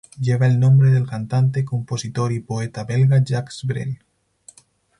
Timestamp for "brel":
3.65-3.99